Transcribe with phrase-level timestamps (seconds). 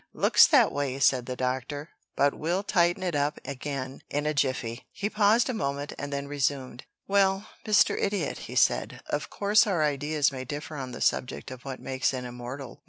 [0.13, 4.87] "Looks that way," said the Doctor, "but we'll tighten it up again in a jiffy."
[4.91, 6.85] He paused a moment, and then resumed.
[7.07, 7.95] "Well, Mr.
[8.01, 12.13] Idiot," he said, "of course our ideas may differ on the subject of what makes
[12.13, 12.79] an Immortal.